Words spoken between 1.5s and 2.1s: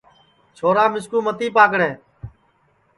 پاکڑے